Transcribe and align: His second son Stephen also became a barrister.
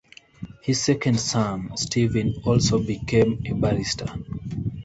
His 0.63 0.81
second 0.83 1.19
son 1.19 1.77
Stephen 1.77 2.33
also 2.43 2.79
became 2.79 3.43
a 3.45 3.53
barrister. 3.53 4.07